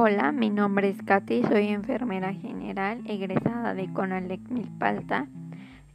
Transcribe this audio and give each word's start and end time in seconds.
Hola, 0.00 0.30
mi 0.30 0.48
nombre 0.48 0.90
es 0.90 1.02
Katy, 1.02 1.42
soy 1.42 1.70
enfermera 1.70 2.32
general 2.32 3.02
egresada 3.04 3.74
de 3.74 3.92
Conalec 3.92 4.48
Milpalta. 4.48 5.26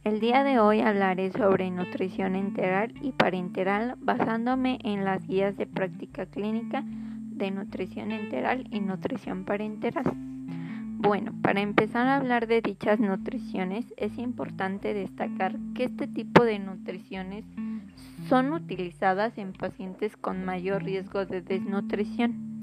El 0.04 0.20
día 0.20 0.44
de 0.44 0.58
hoy 0.58 0.82
hablaré 0.82 1.32
sobre 1.32 1.70
nutrición 1.70 2.36
enteral 2.36 2.92
y 3.00 3.12
parenteral 3.12 3.94
basándome 3.98 4.78
en 4.84 5.06
las 5.06 5.26
guías 5.26 5.56
de 5.56 5.66
práctica 5.66 6.26
clínica 6.26 6.82
de 6.84 7.50
nutrición 7.50 8.12
enteral 8.12 8.66
y 8.70 8.80
nutrición 8.80 9.46
parenteral. 9.46 10.12
Bueno, 10.98 11.32
para 11.40 11.62
empezar 11.62 12.06
a 12.06 12.16
hablar 12.16 12.46
de 12.46 12.60
dichas 12.60 13.00
nutriciones 13.00 13.86
es 13.96 14.18
importante 14.18 14.92
destacar 14.92 15.56
que 15.74 15.84
este 15.84 16.08
tipo 16.08 16.44
de 16.44 16.58
nutriciones 16.58 17.46
son 18.28 18.52
utilizadas 18.52 19.38
en 19.38 19.54
pacientes 19.54 20.14
con 20.18 20.44
mayor 20.44 20.82
riesgo 20.82 21.24
de 21.24 21.40
desnutrición 21.40 22.53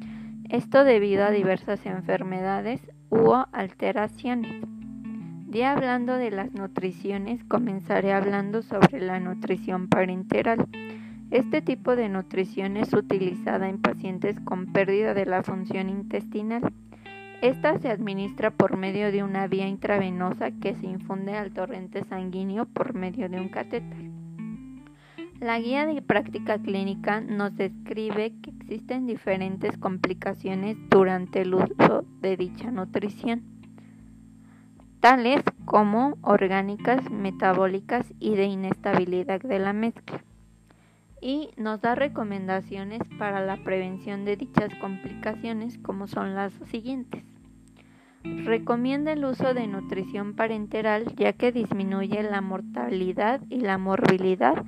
esto 0.52 0.84
debido 0.84 1.24
a 1.24 1.32
diversas 1.32 1.86
enfermedades 1.86 2.82
u 3.10 3.34
alteraciones. 3.54 4.62
Ya 5.48 5.72
hablando 5.72 6.18
de 6.18 6.30
las 6.30 6.52
nutriciones, 6.52 7.42
comenzaré 7.46 8.12
hablando 8.12 8.62
sobre 8.62 9.00
la 9.00 9.22
nutrición 9.22 9.88
parenteral. 9.88 10.68
Este 11.32 11.62
tipo 11.62 11.96
de 11.96 12.10
nutrición 12.10 12.76
es 12.76 12.92
utilizada 12.92 13.70
en 13.70 13.82
pacientes 13.82 14.42
con 14.42 14.74
pérdida 14.74 15.14
de 15.14 15.26
la 15.26 15.42
función 15.42 15.88
intestinal. 15.88 16.74
Esta 17.42 17.80
se 17.80 17.90
administra 17.90 18.52
por 18.52 18.76
medio 18.76 19.10
de 19.14 19.24
una 19.24 19.48
vía 19.48 19.70
intravenosa 19.70 20.52
que 20.52 20.76
se 20.76 20.86
infunde 20.86 21.34
al 21.34 21.54
torrente 21.54 22.04
sanguíneo 22.04 22.66
por 22.66 22.94
medio 22.94 23.30
de 23.30 23.40
un 23.40 23.48
catéter. 23.48 24.12
La 25.40 25.60
guía 25.60 25.86
de 25.86 26.02
práctica 26.02 26.60
clínica 26.60 27.22
nos 27.22 27.56
describe 27.56 28.34
que 28.44 28.61
existen 28.72 29.06
diferentes 29.06 29.78
complicaciones 29.78 30.78
durante 30.90 31.42
el 31.42 31.56
uso 31.56 32.06
de 32.22 32.38
dicha 32.38 32.72
nutrición, 32.72 33.44
tales 35.02 35.44
como 35.66 36.18
orgánicas, 36.22 37.12
metabólicas 37.12 38.06
y 38.18 38.36
de 38.36 38.46
inestabilidad 38.46 39.42
de 39.42 39.60
la 39.60 39.74
mezcla. 39.74 40.24
Y 41.22 41.50
nos 41.58 41.82
da 41.82 41.96
recomendaciones 41.96 43.02
para 43.20 43.46
la 43.46 43.58
prevención 43.58 44.24
de 44.24 44.38
dichas 44.38 44.74
complicaciones 44.80 45.78
como 45.78 46.08
son 46.08 46.34
las 46.34 46.54
siguientes. 46.72 47.26
Recomienda 48.24 49.12
el 49.12 49.26
uso 49.26 49.54
de 49.54 49.68
nutrición 49.68 50.34
parenteral 50.34 51.14
ya 51.18 51.34
que 51.34 51.52
disminuye 51.52 52.24
la 52.24 52.40
mortalidad 52.40 53.42
y 53.50 53.60
la 53.60 53.78
morbilidad 53.78 54.64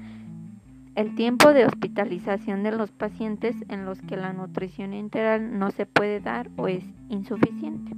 el 0.95 1.15
tiempo 1.15 1.53
de 1.53 1.65
hospitalización 1.65 2.61
de 2.61 2.71
los 2.71 2.91
pacientes 2.91 3.55
en 3.67 3.85
los 3.85 4.01
que 4.01 4.15
la 4.15 4.31
nutrición 4.31 4.93
enteral 4.93 5.57
no 5.57 5.71
se 5.71 5.87
puede 5.87 6.19
dar 6.19 6.51
o 6.55 6.67
es 6.67 6.83
insuficiente. 7.09 7.93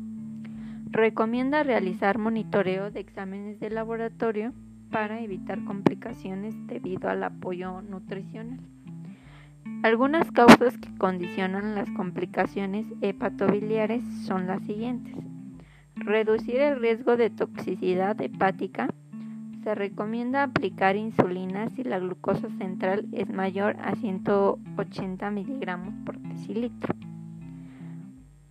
Recomienda 0.91 1.63
realizar 1.63 2.17
monitoreo 2.17 2.91
de 2.91 3.01
exámenes 3.01 3.59
de 3.59 3.69
laboratorio 3.69 4.53
para 4.91 5.19
evitar 5.19 5.65
complicaciones 5.65 6.55
debido 6.67 7.09
al 7.09 7.23
apoyo 7.23 7.81
nutricional. 7.81 8.61
Algunas 9.83 10.31
causas 10.31 10.77
que 10.77 10.95
condicionan 10.97 11.75
las 11.75 11.89
complicaciones 11.91 12.85
hepatobiliares 13.01 14.03
son 14.25 14.47
las 14.47 14.63
siguientes. 14.63 15.15
Reducir 15.95 16.61
el 16.61 16.79
riesgo 16.79 17.17
de 17.17 17.29
toxicidad 17.29 18.19
hepática 18.21 18.87
se 19.65 19.73
recomienda 19.73 20.43
aplicar 20.43 20.95
insulina 20.95 21.69
si 21.69 21.83
la 21.83 21.97
glucosa 21.97 22.49
central 22.59 23.07
es 23.11 23.27
mayor 23.27 23.75
a 23.81 23.95
180 23.95 25.31
miligramos 25.31 25.91
por 26.05 26.19
decilitro. 26.19 26.93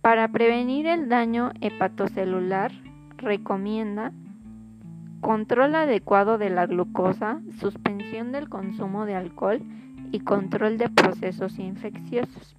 Para 0.01 0.27
prevenir 0.27 0.87
el 0.87 1.07
daño 1.07 1.53
hepatocelular, 1.61 2.73
recomienda 3.15 4.11
control 5.21 5.75
adecuado 5.75 6.37
de 6.37 6.49
la 6.49 6.65
glucosa, 6.65 7.39
suspensión 7.61 8.33
del 8.33 8.49
consumo 8.49 9.05
de 9.05 9.15
alcohol 9.15 9.61
y 10.11 10.19
control 10.19 10.77
de 10.77 10.89
procesos 10.89 11.59
infecciosos. 11.59 12.57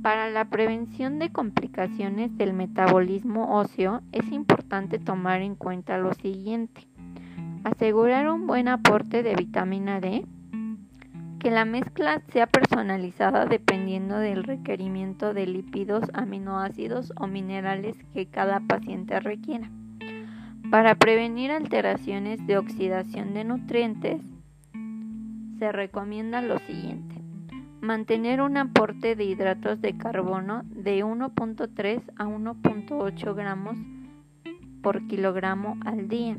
Para 0.00 0.30
la 0.30 0.44
prevención 0.44 1.18
de 1.18 1.32
complicaciones 1.32 2.38
del 2.38 2.52
metabolismo 2.52 3.58
óseo 3.58 4.00
es 4.12 4.30
importante 4.30 5.00
tomar 5.00 5.42
en 5.42 5.56
cuenta 5.56 5.98
lo 5.98 6.14
siguiente. 6.14 6.89
Asegurar 7.62 8.30
un 8.30 8.46
buen 8.46 8.68
aporte 8.68 9.22
de 9.22 9.34
vitamina 9.34 10.00
D. 10.00 10.24
Que 11.38 11.50
la 11.50 11.66
mezcla 11.66 12.22
sea 12.32 12.46
personalizada 12.46 13.44
dependiendo 13.44 14.18
del 14.18 14.44
requerimiento 14.44 15.34
de 15.34 15.46
lípidos, 15.46 16.04
aminoácidos 16.14 17.12
o 17.20 17.26
minerales 17.26 17.96
que 18.14 18.24
cada 18.24 18.60
paciente 18.60 19.20
requiera. 19.20 19.70
Para 20.70 20.94
prevenir 20.94 21.50
alteraciones 21.50 22.46
de 22.46 22.56
oxidación 22.56 23.34
de 23.34 23.44
nutrientes, 23.44 24.22
se 25.58 25.70
recomienda 25.70 26.40
lo 26.40 26.58
siguiente. 26.60 27.14
Mantener 27.82 28.40
un 28.40 28.56
aporte 28.56 29.16
de 29.16 29.24
hidratos 29.24 29.82
de 29.82 29.98
carbono 29.98 30.62
de 30.64 31.04
1.3 31.04 32.02
a 32.16 32.24
1.8 32.24 33.34
gramos 33.34 33.76
por 34.82 35.06
kilogramo 35.08 35.76
al 35.84 36.08
día 36.08 36.38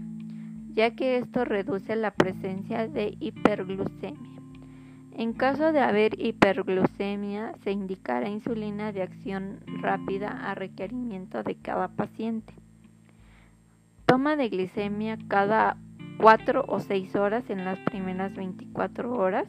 ya 0.74 0.96
que 0.96 1.18
esto 1.18 1.46
reduce 1.46 1.96
la 1.96 2.12
presencia 2.12 2.88
de 2.88 3.16
hiperglucemia. 3.20 4.42
En 5.14 5.34
caso 5.34 5.74
de 5.74 5.82
haber 5.82 6.20
hiperglucemia, 6.20 7.54
se 7.64 7.72
indicará 7.72 8.30
insulina 8.30 8.92
de 8.92 9.04
acción 9.04 9.60
rápida 9.81 10.50
a 10.50 10.56
requerimiento 10.56 11.44
de 11.44 11.54
cada 11.56 11.90
paciente. 11.90 12.54
Toma 14.06 14.36
de 14.36 14.50
glicemia 14.50 15.20
cada 15.28 15.78
4 16.18 16.66
o 16.68 16.80
6 16.80 17.16
horas 17.16 17.48
en 17.50 17.66
las 17.66 17.80
primeras 17.80 18.34
24 18.36 19.14
horas 19.14 19.48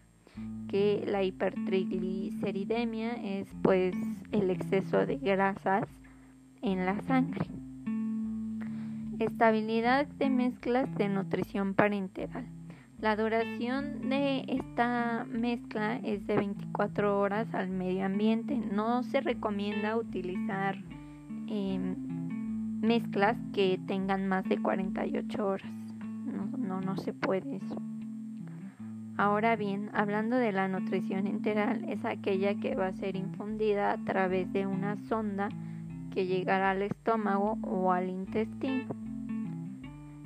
que 0.68 1.04
la 1.08 1.24
hipertrigliceridemia 1.24 3.14
es 3.14 3.48
pues 3.62 3.96
el 4.32 4.50
exceso 4.50 5.06
de 5.06 5.18
grasas 5.18 5.88
en 6.62 6.86
la 6.86 7.02
sangre. 7.02 7.46
Estabilidad 9.20 10.08
de 10.08 10.30
mezclas 10.30 10.94
de 10.96 11.10
nutrición 11.10 11.74
parenteral. 11.74 12.46
La 13.00 13.16
duración 13.16 14.10
de 14.10 14.46
esta 14.48 15.26
mezcla 15.30 15.98
es 15.98 16.26
de 16.28 16.38
24 16.38 17.20
horas 17.20 17.54
al 17.54 17.70
medio 17.70 18.06
ambiente. 18.06 18.56
No 18.56 19.04
se 19.04 19.22
recomienda 19.22 19.98
utilizar 19.98 20.78
em, 21.48 21.96
mezclas 22.82 23.38
que 23.54 23.80
tengan 23.86 24.28
más 24.28 24.44
de 24.46 24.62
48 24.62 25.46
horas. 25.46 25.72
No, 26.26 26.58
no, 26.58 26.82
no 26.82 26.98
se 26.98 27.14
puede 27.14 27.58
eso. 27.58 27.82
Ahora 29.18 29.56
bien, 29.56 29.90
hablando 29.94 30.36
de 30.36 30.52
la 30.52 30.68
nutrición 30.68 31.26
enteral, 31.26 31.86
es 31.88 32.04
aquella 32.04 32.56
que 32.56 32.76
va 32.76 32.88
a 32.88 32.94
ser 32.94 33.16
infundida 33.16 33.92
a 33.92 33.98
través 33.98 34.52
de 34.52 34.68
una 34.68 34.98
sonda 35.08 35.48
que 36.14 36.26
llegará 36.26 36.72
al 36.72 36.82
estómago 36.82 37.58
o 37.62 37.94
al 37.94 38.10
intestino. 38.10 38.94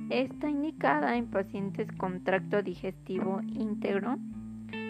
Está 0.08 0.50
indicada 0.50 1.16
en 1.16 1.26
pacientes 1.26 1.92
con 1.92 2.24
tracto 2.24 2.62
digestivo 2.62 3.40
íntegro 3.42 4.16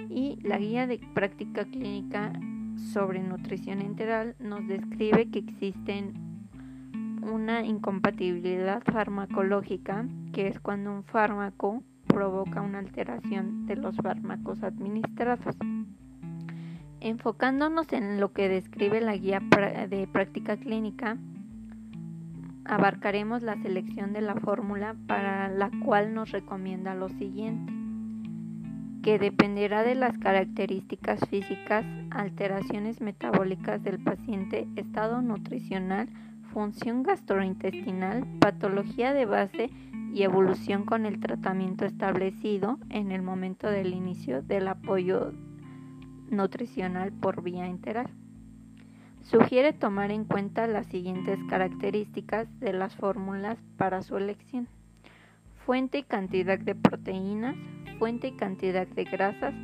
y 0.08 0.38
la 0.42 0.56
guía 0.56 0.86
de 0.86 0.98
práctica 1.12 1.66
clínica 1.66 2.32
sobre 2.76 3.22
nutrición 3.22 3.82
enteral 3.82 4.34
nos 4.40 4.66
describe 4.66 5.30
que 5.30 5.40
existen 5.40 6.14
una 7.22 7.66
incompatibilidad 7.66 8.82
farmacológica, 8.82 10.06
que 10.32 10.48
es 10.48 10.58
cuando 10.58 10.90
un 10.90 11.04
fármaco 11.04 11.82
provoca 12.12 12.60
una 12.60 12.78
alteración 12.78 13.66
de 13.66 13.76
los 13.76 13.96
fármacos 13.96 14.62
administrados. 14.62 15.56
Enfocándonos 17.00 17.92
en 17.92 18.20
lo 18.20 18.32
que 18.32 18.48
describe 18.48 19.00
la 19.00 19.16
guía 19.16 19.40
de 19.88 20.06
práctica 20.06 20.56
clínica, 20.56 21.16
abarcaremos 22.64 23.42
la 23.42 23.56
selección 23.62 24.12
de 24.12 24.20
la 24.20 24.34
fórmula 24.34 24.94
para 25.06 25.48
la 25.48 25.70
cual 25.84 26.12
nos 26.14 26.30
recomienda 26.30 26.94
lo 26.94 27.08
siguiente, 27.08 27.72
que 29.02 29.18
dependerá 29.18 29.82
de 29.82 29.94
las 29.94 30.18
características 30.18 31.20
físicas, 31.30 31.86
alteraciones 32.10 33.00
metabólicas 33.00 33.82
del 33.82 33.98
paciente, 33.98 34.68
estado 34.76 35.22
nutricional, 35.22 36.08
función 36.52 37.02
gastrointestinal, 37.02 38.26
patología 38.40 39.14
de 39.14 39.24
base 39.24 39.70
y 40.12 40.22
evolución 40.22 40.84
con 40.84 41.06
el 41.06 41.20
tratamiento 41.20 41.84
establecido 41.84 42.78
en 42.90 43.12
el 43.12 43.22
momento 43.22 43.68
del 43.68 43.94
inicio 43.94 44.42
del 44.42 44.68
apoyo 44.68 45.32
nutricional 46.30 47.12
por 47.12 47.42
vía 47.42 47.66
enteral. 47.66 48.10
Sugiere 49.22 49.72
tomar 49.72 50.10
en 50.10 50.24
cuenta 50.24 50.66
las 50.66 50.86
siguientes 50.86 51.38
características 51.48 52.48
de 52.58 52.72
las 52.72 52.96
fórmulas 52.96 53.58
para 53.76 54.02
su 54.02 54.16
elección. 54.16 54.66
Fuente 55.64 55.98
y 55.98 56.02
cantidad 56.02 56.58
de 56.58 56.74
proteínas, 56.74 57.54
fuente 57.98 58.28
y 58.28 58.32
cantidad 58.32 58.86
de 58.86 59.04
grasas, 59.04 59.54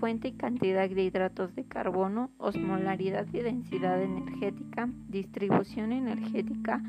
fuente 0.00 0.28
y 0.28 0.32
cantidad 0.32 0.90
de 0.90 1.02
hidratos 1.02 1.54
de 1.54 1.64
carbono, 1.64 2.30
osmolaridad 2.38 3.26
y 3.32 3.38
densidad 3.38 4.02
energética, 4.02 4.90
distribución 5.08 5.92
energética, 5.92 6.82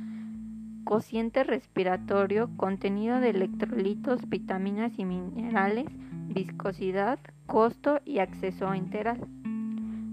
cociente 0.85 1.43
respiratorio, 1.43 2.49
contenido 2.55 3.19
de 3.19 3.31
electrolitos, 3.31 4.29
vitaminas 4.29 4.97
y 4.97 5.03
minerales, 5.03 5.87
viscosidad, 6.29 7.19
costo 7.47 7.99
y 8.05 8.19
acceso 8.19 8.73
enteral. 8.73 9.27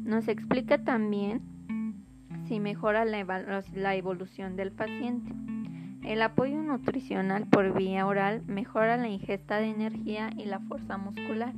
Nos 0.04 0.26
explica 0.26 0.82
también 0.82 1.42
si 2.48 2.58
mejora 2.58 3.04
la 3.04 3.94
evolución 3.94 4.56
del 4.56 4.72
paciente. 4.72 5.32
El 6.04 6.20
apoyo 6.20 6.60
nutricional 6.60 7.46
por 7.46 7.74
vía 7.74 8.06
oral 8.06 8.42
mejora 8.48 8.96
la 8.96 9.08
ingesta 9.08 9.58
de 9.58 9.70
energía 9.70 10.30
y 10.36 10.46
la 10.46 10.58
fuerza 10.58 10.98
muscular. 10.98 11.52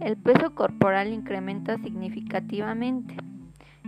El 0.00 0.18
peso 0.18 0.54
corporal 0.54 1.14
incrementa 1.14 1.78
significativamente. 1.78 3.16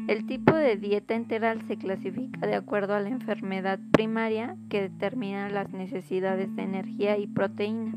El 0.09 0.25
tipo 0.25 0.55
de 0.55 0.77
dieta 0.77 1.15
enteral 1.15 1.61
se 1.69 1.77
clasifica 1.77 2.47
de 2.47 2.55
acuerdo 2.55 2.95
a 2.95 3.01
la 3.01 3.11
enfermedad 3.11 3.79
primaria 3.93 4.57
que 4.71 4.81
determina 4.81 5.51
las 5.51 5.71
necesidades 5.75 6.57
de 6.57 6.63
energía 6.63 7.19
y 7.19 7.27
proteína, 7.27 7.93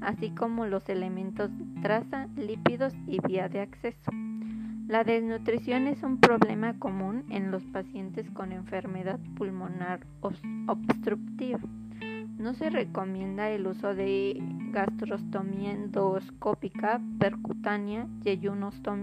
así 0.00 0.30
como 0.30 0.64
los 0.64 0.88
elementos 0.88 1.50
traza, 1.82 2.28
lípidos 2.34 2.94
y 3.06 3.20
vía 3.20 3.50
de 3.50 3.60
acceso. 3.60 4.10
La 4.88 5.04
desnutrición 5.04 5.86
es 5.86 6.02
un 6.02 6.18
problema 6.18 6.78
común 6.78 7.26
en 7.28 7.50
los 7.50 7.62
pacientes 7.66 8.30
con 8.30 8.52
enfermedad 8.52 9.20
pulmonar 9.36 10.06
obstructiva. 10.66 11.60
No 12.38 12.54
se 12.54 12.70
recomienda 12.70 13.50
el 13.50 13.66
uso 13.66 13.94
de 13.94 14.42
gastrostomía 14.72 15.72
endoscópica 15.72 17.02
percutánea 17.18 18.06
y 18.24 18.30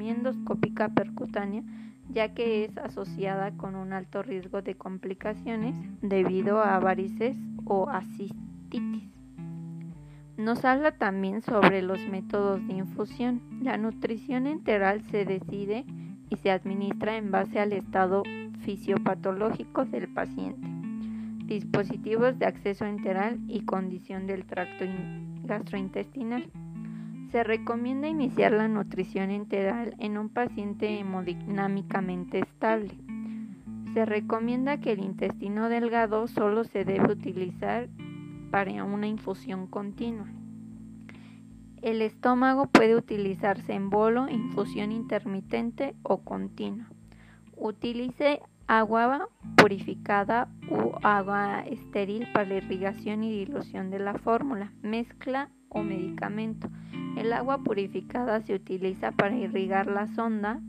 endoscópica 0.10 0.90
percutánea, 0.90 1.62
ya 2.10 2.34
que 2.34 2.66
es 2.66 2.78
asociada 2.78 3.52
con 3.58 3.76
un 3.76 3.94
alto 3.94 4.24
riesgo 4.24 4.62
de 4.62 4.76
complicaciones 4.76 5.76
debido 6.02 6.62
a 6.62 6.80
varices 6.80 7.38
o 7.66 7.90
asistitis. 7.90 9.12
Nos 10.38 10.64
habla 10.66 10.92
también 10.92 11.42
sobre 11.42 11.82
los 11.82 12.00
métodos 12.08 12.66
de 12.68 12.76
infusión. 12.76 13.42
La 13.64 13.78
nutrición 13.78 14.46
enteral 14.46 15.02
se 15.10 15.26
decide 15.26 15.84
y 16.30 16.36
se 16.38 16.52
administra 16.52 17.18
en 17.18 17.32
base 17.32 17.60
al 17.60 17.74
estado 17.74 18.24
fisiopatológico 18.64 19.86
del 19.86 20.08
paciente, 20.10 20.68
dispositivos 21.46 22.38
de 22.38 22.46
acceso 22.46 22.86
enteral 22.86 23.40
y 23.48 23.62
condición 23.62 24.28
del 24.28 24.46
tracto 24.46 24.86
gastrointestinal. 25.44 26.52
Se 27.32 27.44
recomienda 27.44 28.08
iniciar 28.08 28.54
la 28.54 28.70
nutrición 28.70 29.32
enteral 29.32 29.96
en 30.00 30.18
un 30.18 30.30
paciente 30.30 30.98
hemodinámicamente 31.00 32.40
estable. 32.40 32.94
Se 33.94 34.06
recomienda 34.06 34.80
que 34.80 34.94
el 34.94 35.00
intestino 35.00 35.68
delgado 35.68 36.28
solo 36.28 36.64
se 36.64 36.86
debe 36.86 37.12
utilizar 37.12 37.90
para 38.50 38.86
una 38.86 39.08
infusión 39.08 39.68
continua. 39.68 40.28
El 41.82 42.02
estómago 42.02 42.68
puede 42.68 42.96
utilizarse 42.96 43.74
en 43.74 43.90
bolo, 43.90 44.30
infusión 44.30 44.94
intermitente 44.94 45.96
o 46.04 46.24
continua. 46.24 46.88
Utilice 47.58 48.42
agua 48.68 49.30
purificada 49.58 50.48
u 50.70 50.94
agua 51.04 51.62
estéril 51.68 52.28
para 52.34 52.48
la 52.48 52.56
irrigación 52.56 53.24
y 53.24 53.32
dilución 53.32 53.90
de 53.90 54.00
la 54.00 54.14
fórmula, 54.14 54.72
mezcla 54.82 55.50
o 55.70 55.84
medicamento. 55.84 56.70
El 57.18 57.34
agua 57.34 57.64
purificada 57.64 58.42
se 58.42 58.54
utiliza 58.54 59.12
para 59.12 59.36
irrigar 59.36 59.88
la 59.88 60.08
sonda 60.08 60.62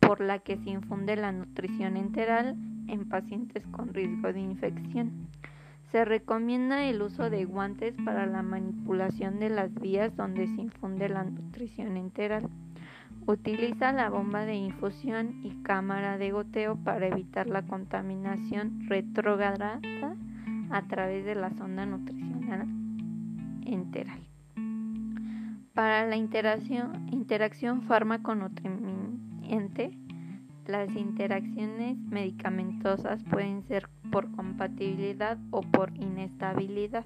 por 0.00 0.20
la 0.20 0.38
que 0.38 0.56
se 0.56 0.70
infunde 0.70 1.16
la 1.16 1.32
nutrición 1.32 1.96
enteral 1.96 2.56
en 2.88 3.08
pacientes 3.08 3.66
con 3.68 3.92
riesgo 3.94 4.32
de 4.32 4.40
infección. 4.40 5.28
Se 5.92 6.04
recomienda 6.04 6.84
el 6.84 7.02
uso 7.02 7.30
de 7.30 7.44
guantes 7.44 7.94
para 8.04 8.26
la 8.26 8.42
manipulación 8.42 9.38
de 9.38 9.50
las 9.50 9.74
vías 9.74 10.16
donde 10.16 10.46
se 10.46 10.62
infunde 10.62 11.08
la 11.08 11.24
nutrición 11.24 11.96
enteral. 11.96 12.48
Utiliza 13.26 13.92
la 13.92 14.08
bomba 14.08 14.44
de 14.44 14.54
infusión 14.54 15.40
y 15.44 15.50
cámara 15.62 16.16
de 16.16 16.30
goteo 16.30 16.76
para 16.76 17.08
evitar 17.08 17.46
la 17.48 17.62
contaminación 17.62 18.88
retrógrada 18.88 19.80
a 20.70 20.82
través 20.88 21.24
de 21.24 21.34
la 21.34 21.50
sonda 21.50 21.86
nutricional 21.86 22.79
enteral. 23.66 24.20
Para 25.74 26.06
la 26.06 26.16
interacción, 26.16 27.08
interacción 27.10 27.82
fármaco-nutriente, 27.82 29.90
las 30.66 30.94
interacciones 30.94 31.98
medicamentosas 31.98 33.24
pueden 33.24 33.62
ser 33.62 33.88
por 34.12 34.30
compatibilidad 34.32 35.38
o 35.50 35.62
por 35.62 35.92
inestabilidad. 35.96 37.04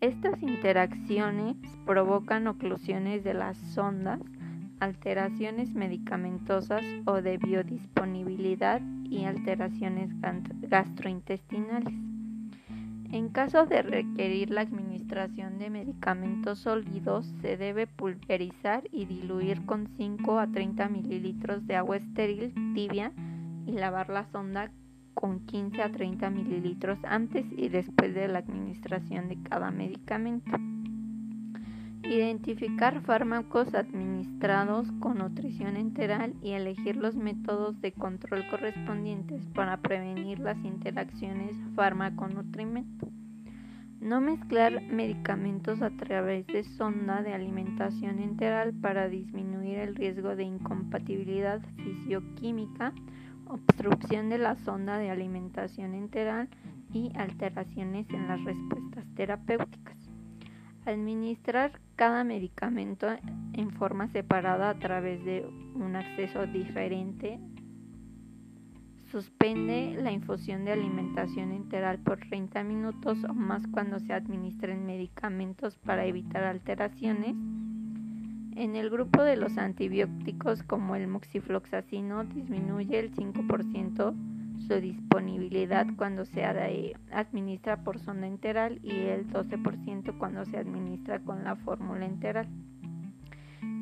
Estas 0.00 0.40
interacciones 0.42 1.56
provocan 1.84 2.46
oclusiones 2.46 3.24
de 3.24 3.34
las 3.34 3.56
sondas, 3.56 4.20
alteraciones 4.78 5.74
medicamentosas 5.74 6.84
o 7.04 7.20
de 7.20 7.38
biodisponibilidad 7.38 8.80
y 9.04 9.24
alteraciones 9.24 10.10
gastrointestinales. 10.60 11.94
En 13.10 13.30
caso 13.30 13.66
de 13.66 13.82
requerir 13.82 14.50
la 14.50 14.66
administración 15.08 15.58
de 15.58 15.70
medicamentos 15.70 16.58
sólidos, 16.58 17.24
se 17.40 17.56
debe 17.56 17.86
pulverizar 17.86 18.84
y 18.92 19.06
diluir 19.06 19.64
con 19.64 19.88
5 19.96 20.38
a 20.38 20.46
30 20.48 20.86
mililitros 20.90 21.66
de 21.66 21.76
agua 21.76 21.96
estéril 21.96 22.52
tibia 22.74 23.12
y 23.66 23.72
lavar 23.72 24.10
la 24.10 24.26
sonda 24.26 24.70
con 25.14 25.40
15 25.46 25.82
a 25.82 25.90
30 25.90 26.28
mililitros 26.28 26.98
antes 27.04 27.46
y 27.56 27.70
después 27.70 28.14
de 28.14 28.28
la 28.28 28.40
administración 28.40 29.28
de 29.28 29.42
cada 29.42 29.70
medicamento. 29.70 30.50
Identificar 32.02 33.00
fármacos 33.00 33.74
administrados 33.74 34.92
con 35.00 35.18
nutrición 35.18 35.76
enteral 35.76 36.34
y 36.42 36.50
elegir 36.50 36.96
los 36.96 37.16
métodos 37.16 37.80
de 37.80 37.92
control 37.92 38.46
correspondientes 38.50 39.46
para 39.54 39.78
prevenir 39.78 40.38
las 40.38 40.58
interacciones 40.64 41.56
fármaco-nutrimento. 41.74 43.08
No 44.00 44.20
mezclar 44.20 44.80
medicamentos 44.80 45.82
a 45.82 45.90
través 45.90 46.46
de 46.46 46.62
sonda 46.62 47.20
de 47.20 47.34
alimentación 47.34 48.20
enteral 48.20 48.72
para 48.72 49.08
disminuir 49.08 49.78
el 49.78 49.96
riesgo 49.96 50.36
de 50.36 50.44
incompatibilidad 50.44 51.60
fisioquímica, 51.76 52.92
obstrucción 53.48 54.28
de 54.28 54.38
la 54.38 54.54
sonda 54.54 54.98
de 54.98 55.10
alimentación 55.10 55.94
enteral 55.94 56.48
y 56.92 57.10
alteraciones 57.16 58.08
en 58.10 58.28
las 58.28 58.42
respuestas 58.44 59.04
terapéuticas. 59.16 59.96
Administrar 60.86 61.72
cada 61.96 62.22
medicamento 62.22 63.08
en 63.52 63.70
forma 63.72 64.06
separada 64.08 64.70
a 64.70 64.78
través 64.78 65.24
de 65.24 65.44
un 65.74 65.96
acceso 65.96 66.46
diferente. 66.46 67.40
Suspende 69.10 69.96
la 70.02 70.12
infusión 70.12 70.66
de 70.66 70.72
alimentación 70.72 71.52
enteral 71.52 71.98
por 71.98 72.18
30 72.18 72.62
minutos 72.62 73.24
o 73.24 73.32
más 73.32 73.66
cuando 73.68 73.98
se 74.00 74.12
administren 74.12 74.84
medicamentos 74.84 75.76
para 75.76 76.04
evitar 76.04 76.44
alteraciones. 76.44 77.34
En 78.54 78.76
el 78.76 78.90
grupo 78.90 79.22
de 79.22 79.36
los 79.36 79.56
antibióticos 79.56 80.62
como 80.62 80.94
el 80.94 81.08
moxifloxacino 81.08 82.24
disminuye 82.24 82.98
el 82.98 83.14
5% 83.14 84.14
su 84.66 84.74
disponibilidad 84.74 85.86
cuando 85.96 86.26
se 86.26 86.44
administra 86.44 87.82
por 87.84 87.98
sonda 88.00 88.26
enteral 88.26 88.78
y 88.82 88.90
el 88.90 89.26
12% 89.28 90.18
cuando 90.18 90.44
se 90.44 90.58
administra 90.58 91.20
con 91.20 91.44
la 91.44 91.56
fórmula 91.56 92.04
enteral. 92.04 92.48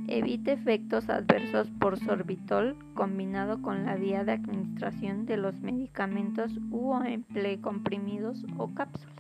Evite 0.09 0.53
efectos 0.53 1.09
adversos 1.11 1.69
por 1.81 1.99
sorbitol 1.99 2.77
combinado 2.95 3.61
con 3.61 3.85
la 3.85 3.97
vía 3.97 4.25
de 4.25 4.33
administración 4.33 5.27
de 5.27 5.37
los 5.37 5.61
medicamentos 5.61 6.61
u 6.71 6.95
emplee 7.03 7.61
comprimidos 7.61 8.47
o 8.57 8.73
cápsulas. 8.73 9.17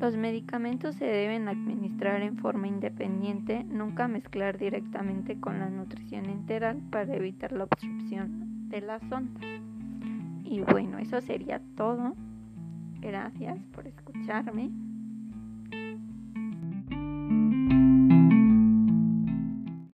Los 0.00 0.16
medicamentos 0.16 0.96
se 0.96 1.04
deben 1.04 1.46
administrar 1.46 2.22
en 2.22 2.36
forma 2.38 2.66
independiente, 2.66 3.62
nunca 3.62 4.08
mezclar 4.08 4.58
directamente 4.58 5.38
con 5.38 5.60
la 5.60 5.70
nutrición 5.70 6.26
enteral 6.26 6.82
para 6.90 7.14
evitar 7.14 7.52
la 7.52 7.64
obstrucción 7.64 8.68
de 8.68 8.80
las 8.80 9.02
ondas. 9.12 9.44
Y 10.44 10.60
bueno, 10.60 10.98
eso 10.98 11.20
sería 11.20 11.62
todo. 11.76 12.16
Gracias 13.00 13.62
por 13.72 13.86
escucharme. 13.86 14.70